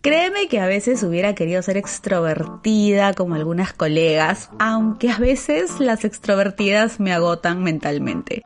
[0.00, 6.04] Créeme que a veces hubiera querido ser extrovertida como algunas colegas, aunque a veces las
[6.04, 8.42] extrovertidas me agotan mentalmente.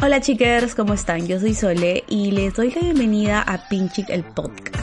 [0.00, 1.26] Hola chicos, ¿cómo están?
[1.26, 4.75] Yo soy Sole y les doy la bienvenida a Pinchic el podcast.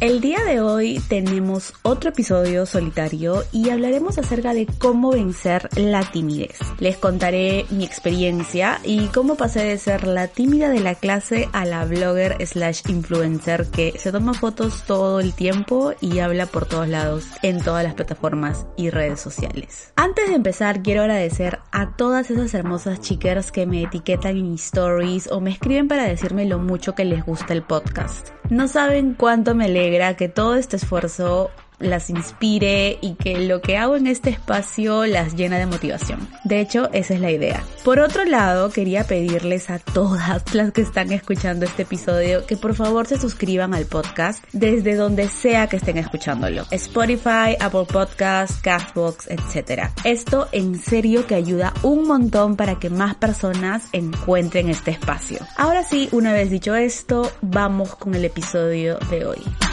[0.00, 6.10] El día de hoy tenemos otro episodio solitario y hablaremos acerca de cómo vencer la
[6.10, 6.58] timidez.
[6.78, 11.66] Les contaré mi experiencia y cómo pasé de ser la tímida de la clase a
[11.66, 16.88] la blogger slash influencer que se toma fotos todo el tiempo y habla por todos
[16.88, 19.92] lados en todas las plataformas y redes sociales.
[19.96, 25.30] Antes de empezar quiero agradecer a todas esas hermosas chicas que me etiquetan en stories
[25.30, 28.30] o me escriben para decirme lo mucho que les gusta el podcast.
[28.48, 29.68] No saben cuánto me
[30.16, 35.34] que todo este esfuerzo las inspire y que lo que hago en este espacio las
[35.34, 36.28] llena de motivación.
[36.44, 37.64] De hecho, esa es la idea.
[37.84, 42.74] Por otro lado, quería pedirles a todas las que están escuchando este episodio que por
[42.74, 46.66] favor se suscriban al podcast desde donde sea que estén escuchándolo.
[46.70, 49.88] Spotify, Apple Podcasts, Castbox, etc.
[50.04, 55.38] Esto en serio que ayuda un montón para que más personas encuentren este espacio.
[55.56, 59.69] Ahora sí, una vez dicho esto, vamos con el episodio de hoy.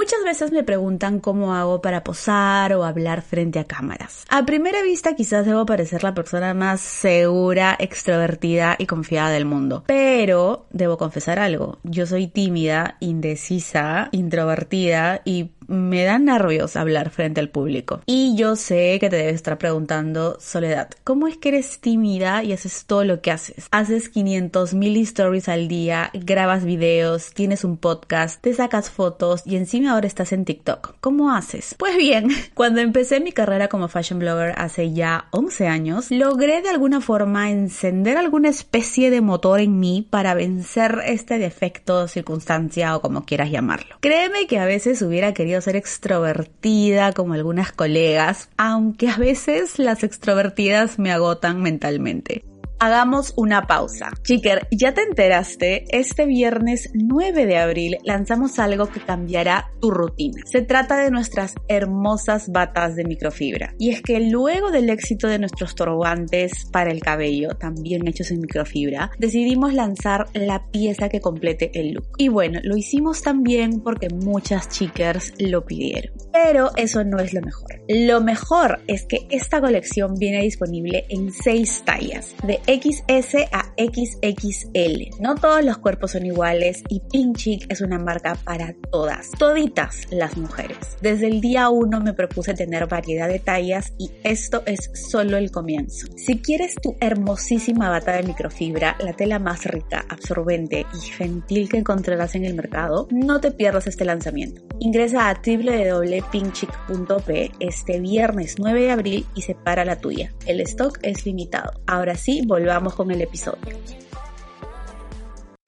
[0.00, 4.24] Muchas veces me preguntan cómo hago para posar o hablar frente a cámaras.
[4.28, 9.84] A primera vista quizás debo parecer la persona más segura, extrovertida y confiada del mundo.
[9.86, 11.78] Pero debo confesar algo.
[11.82, 18.02] Yo soy tímida, indecisa, introvertida y me da nervios hablar frente al público.
[18.06, 22.52] Y yo sé que te debes estar preguntando, Soledad, ¿cómo es que eres tímida y
[22.52, 23.68] haces todo lo que haces?
[23.70, 29.56] Haces 500 mil stories al día, grabas videos, tienes un podcast, te sacas fotos y
[29.56, 30.96] encima ahora estás en TikTok.
[31.00, 31.76] ¿Cómo haces?
[31.78, 36.70] Pues bien, cuando empecé mi carrera como fashion blogger hace ya 11 años, logré de
[36.70, 43.00] alguna forma encender alguna especie de motor en mí para vencer este defecto, circunstancia o
[43.00, 43.96] como quieras llamarlo.
[44.00, 50.02] Créeme que a veces hubiera querido ser extrovertida como algunas colegas, aunque a veces las
[50.02, 52.44] extrovertidas me agotan mentalmente.
[52.82, 54.08] Hagamos una pausa.
[54.22, 55.84] Chiker, ¿ya te enteraste?
[55.90, 60.40] Este viernes 9 de abril lanzamos algo que cambiará tu rutina.
[60.46, 63.74] Se trata de nuestras hermosas batas de microfibra.
[63.78, 68.40] Y es que luego del éxito de nuestros turbantes para el cabello, también hechos en
[68.40, 72.06] microfibra, decidimos lanzar la pieza que complete el look.
[72.16, 76.14] Y bueno, lo hicimos también porque muchas chicas lo pidieron.
[76.32, 77.82] Pero eso no es lo mejor.
[77.88, 85.20] Lo mejor es que esta colección viene disponible en 6 tallas, de XS a XXL.
[85.20, 90.06] No todos los cuerpos son iguales y Pink Chic es una marca para todas, toditas
[90.12, 90.78] las mujeres.
[91.02, 95.50] Desde el día 1 me propuse tener variedad de tallas y esto es solo el
[95.50, 96.06] comienzo.
[96.16, 101.78] Si quieres tu hermosísima bata de microfibra, la tela más rica, absorbente y gentil que
[101.78, 104.62] encontrarás en el mercado, no te pierdas este lanzamiento.
[104.78, 110.32] Ingresa a www.pinkchic.p este viernes 9 de abril y separa la tuya.
[110.46, 111.72] El stock es limitado.
[111.88, 113.78] Ahora sí, volvamos con el episodio.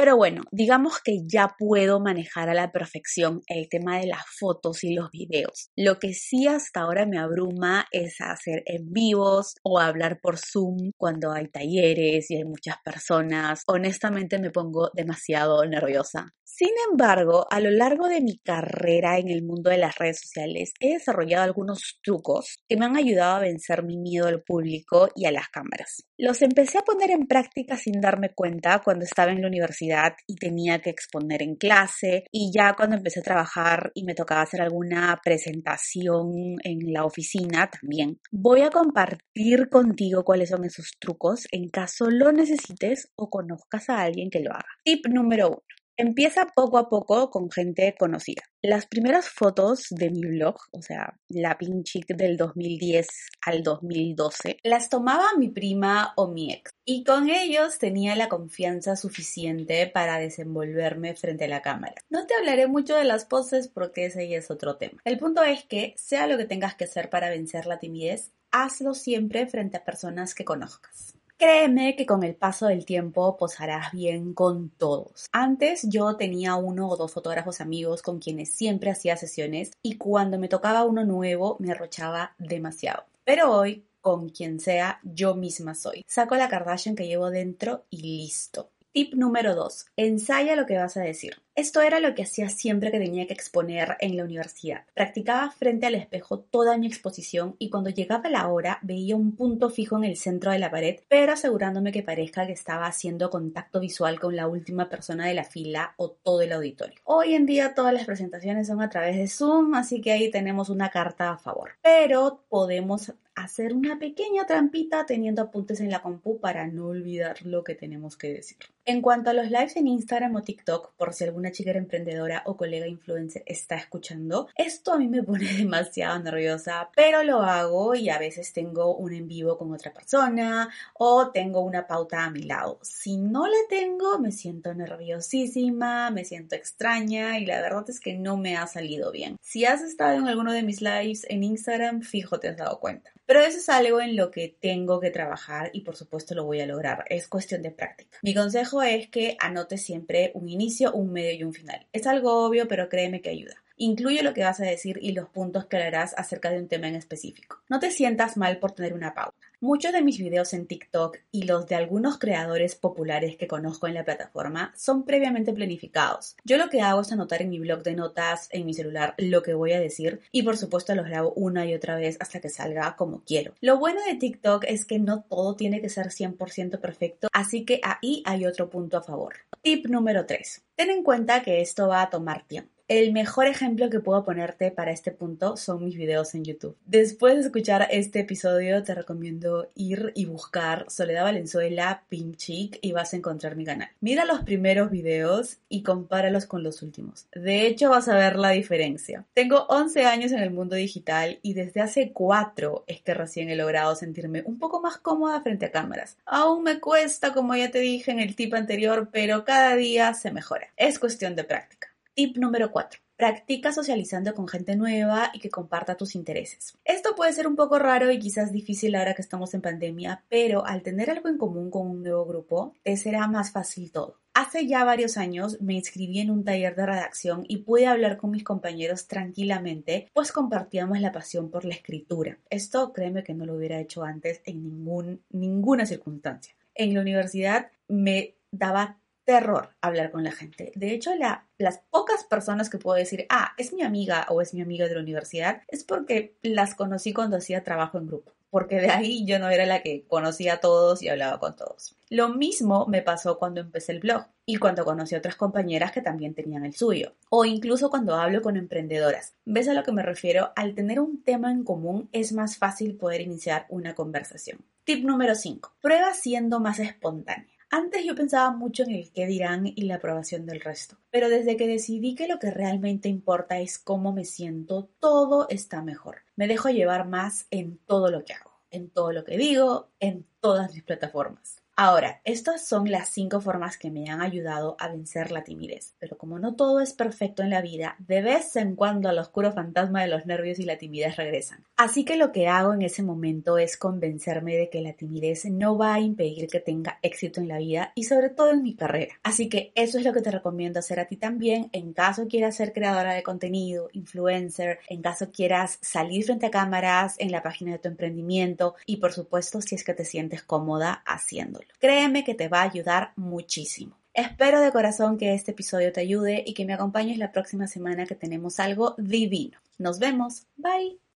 [0.00, 4.82] Pero bueno, digamos que ya puedo manejar a la perfección el tema de las fotos
[4.82, 5.68] y los videos.
[5.76, 10.92] Lo que sí hasta ahora me abruma es hacer en vivos o hablar por Zoom
[10.96, 13.62] cuando hay talleres y hay muchas personas.
[13.66, 16.32] Honestamente me pongo demasiado nerviosa.
[16.52, 20.74] Sin embargo, a lo largo de mi carrera en el mundo de las redes sociales,
[20.80, 25.26] he desarrollado algunos trucos que me han ayudado a vencer mi miedo al público y
[25.26, 26.04] a las cámaras.
[26.18, 29.89] Los empecé a poner en práctica sin darme cuenta cuando estaba en la universidad
[30.26, 34.42] y tenía que exponer en clase y ya cuando empecé a trabajar y me tocaba
[34.42, 38.18] hacer alguna presentación en la oficina también.
[38.30, 44.00] Voy a compartir contigo cuáles son esos trucos en caso lo necesites o conozcas a
[44.00, 44.68] alguien que lo haga.
[44.84, 45.69] Tip número uno.
[46.02, 48.40] Empieza poco a poco con gente conocida.
[48.62, 53.06] Las primeras fotos de mi blog, o sea, la pinchic del 2010
[53.42, 56.72] al 2012, las tomaba mi prima o mi ex.
[56.86, 61.96] Y con ellos tenía la confianza suficiente para desenvolverme frente a la cámara.
[62.08, 65.02] No te hablaré mucho de las poses porque ese ya es otro tema.
[65.04, 68.94] El punto es que, sea lo que tengas que hacer para vencer la timidez, hazlo
[68.94, 71.19] siempre frente a personas que conozcas.
[71.40, 75.24] Créeme que con el paso del tiempo posarás bien con todos.
[75.32, 80.38] Antes yo tenía uno o dos fotógrafos amigos con quienes siempre hacía sesiones y cuando
[80.38, 83.04] me tocaba uno nuevo me arrochaba demasiado.
[83.24, 86.04] Pero hoy, con quien sea, yo misma soy.
[86.06, 89.86] Saco la Kardashian que llevo dentro y listo Tip número 2.
[89.96, 91.36] Ensaya lo que vas a decir.
[91.54, 94.84] Esto era lo que hacía siempre que tenía que exponer en la universidad.
[94.94, 99.70] Practicaba frente al espejo toda mi exposición y cuando llegaba la hora veía un punto
[99.70, 103.78] fijo en el centro de la pared, pero asegurándome que parezca que estaba haciendo contacto
[103.78, 106.98] visual con la última persona de la fila o todo el auditorio.
[107.04, 110.68] Hoy en día todas las presentaciones son a través de Zoom, así que ahí tenemos
[110.68, 111.72] una carta a favor.
[111.82, 117.64] Pero podemos hacer una pequeña trampita teniendo apuntes en la compu para no olvidar lo
[117.64, 118.58] que tenemos que decir.
[118.86, 122.56] En cuanto a los lives en Instagram o TikTok, por si alguna chica emprendedora o
[122.56, 128.08] colega influencer está escuchando, esto a mí me pone demasiado nerviosa, pero lo hago y
[128.08, 132.42] a veces tengo un en vivo con otra persona o tengo una pauta a mi
[132.42, 132.78] lado.
[132.82, 138.14] Si no la tengo, me siento nerviosísima, me siento extraña y la verdad es que
[138.14, 139.36] no me ha salido bien.
[139.42, 143.10] Si has estado en alguno de mis lives en Instagram, fijo te has dado cuenta.
[143.26, 146.60] Pero eso es algo en lo que tengo que trabajar y por supuesto lo voy
[146.62, 147.04] a lograr.
[147.08, 148.18] Es cuestión de práctica.
[148.22, 151.86] Mi consejo es que anotes siempre un inicio, un medio y un final.
[151.92, 153.54] Es algo obvio, pero créeme que ayuda.
[153.76, 156.86] Incluye lo que vas a decir y los puntos que harás acerca de un tema
[156.86, 157.60] en específico.
[157.68, 159.49] No te sientas mal por tener una pauta.
[159.62, 163.92] Muchos de mis videos en TikTok y los de algunos creadores populares que conozco en
[163.92, 166.34] la plataforma son previamente planificados.
[166.44, 169.42] Yo lo que hago es anotar en mi blog de notas, en mi celular, lo
[169.42, 172.48] que voy a decir y por supuesto los grabo una y otra vez hasta que
[172.48, 173.52] salga como quiero.
[173.60, 177.82] Lo bueno de TikTok es que no todo tiene que ser 100% perfecto, así que
[177.82, 179.34] ahí hay otro punto a favor.
[179.60, 180.62] Tip número 3.
[180.74, 182.79] Ten en cuenta que esto va a tomar tiempo.
[182.90, 186.76] El mejor ejemplo que puedo ponerte para este punto son mis videos en YouTube.
[186.86, 193.14] Después de escuchar este episodio, te recomiendo ir y buscar Soledad Valenzuela Pinchic y vas
[193.14, 193.90] a encontrar mi canal.
[194.00, 197.28] Mira los primeros videos y compáralos con los últimos.
[197.32, 199.24] De hecho, vas a ver la diferencia.
[199.34, 203.54] Tengo 11 años en el mundo digital y desde hace 4 es que recién he
[203.54, 206.16] logrado sentirme un poco más cómoda frente a cámaras.
[206.26, 210.32] Aún me cuesta, como ya te dije en el tip anterior, pero cada día se
[210.32, 210.72] mejora.
[210.76, 211.89] Es cuestión de práctica.
[212.20, 213.00] Tip número 4.
[213.16, 216.76] Practica socializando con gente nueva y que comparta tus intereses.
[216.84, 220.66] Esto puede ser un poco raro y quizás difícil ahora que estamos en pandemia, pero
[220.66, 224.20] al tener algo en común con un nuevo grupo, te será más fácil todo.
[224.34, 228.32] Hace ya varios años me inscribí en un taller de redacción y pude hablar con
[228.32, 232.36] mis compañeros tranquilamente, pues compartíamos la pasión por la escritura.
[232.50, 234.84] Esto créeme que no lo hubiera hecho antes en
[235.30, 236.54] ninguna circunstancia.
[236.74, 240.72] En la universidad me daba terror hablar con la gente.
[240.74, 244.60] De hecho, las pocas personas que puedo decir, ah, es mi amiga o es mi
[244.60, 248.32] amiga de la universidad, es porque las conocí cuando hacía trabajo en grupo.
[248.50, 251.94] Porque de ahí yo no era la que conocía a todos y hablaba con todos.
[252.08, 256.02] Lo mismo me pasó cuando empecé el blog y cuando conocí a otras compañeras que
[256.02, 257.14] también tenían el suyo.
[257.28, 259.34] O incluso cuando hablo con emprendedoras.
[259.44, 260.50] ¿Ves a lo que me refiero?
[260.56, 264.58] Al tener un tema en común es más fácil poder iniciar una conversación.
[264.82, 265.76] Tip número 5.
[265.80, 267.59] Prueba siendo más espontánea.
[267.72, 271.56] Antes yo pensaba mucho en el qué dirán y la aprobación del resto, pero desde
[271.56, 276.22] que decidí que lo que realmente importa es cómo me siento, todo está mejor.
[276.34, 280.26] Me dejo llevar más en todo lo que hago, en todo lo que digo, en
[280.40, 281.59] todas mis plataformas.
[281.82, 286.18] Ahora, estas son las cinco formas que me han ayudado a vencer la timidez, pero
[286.18, 290.02] como no todo es perfecto en la vida, de vez en cuando al oscuro fantasma
[290.02, 291.64] de los nervios y la timidez regresan.
[291.78, 295.78] Así que lo que hago en ese momento es convencerme de que la timidez no
[295.78, 299.14] va a impedir que tenga éxito en la vida y sobre todo en mi carrera.
[299.22, 302.56] Así que eso es lo que te recomiendo hacer a ti también en caso quieras
[302.56, 307.72] ser creadora de contenido, influencer, en caso quieras salir frente a cámaras en la página
[307.72, 311.69] de tu emprendimiento y por supuesto si es que te sientes cómoda haciéndolo.
[311.78, 313.96] Créeme que te va a ayudar muchísimo.
[314.12, 318.06] Espero de corazón que este episodio te ayude y que me acompañes la próxima semana
[318.06, 319.58] que tenemos algo divino.
[319.78, 320.46] Nos vemos.
[320.56, 321.09] Bye.